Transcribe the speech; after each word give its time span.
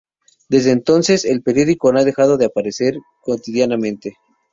Desde 0.49 0.71
entonces, 0.71 1.25
el 1.25 1.43
periódico 1.43 1.93
no 1.93 1.99
ha 1.99 2.03
dejado 2.03 2.35
de 2.39 2.45
aparecer 2.47 2.95
cotidianamente. 3.21 4.15